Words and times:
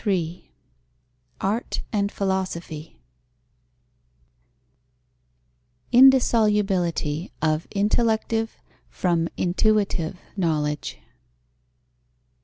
III 0.03 0.51
ART 1.41 1.83
AND 1.93 2.11
PHILOSOPHY 2.11 3.03
_Indissolubility 5.93 7.29
of 7.39 7.67
intellective 7.69 8.57
from 8.89 9.29
intuitive 9.37 10.19
knowledge. 10.35 10.97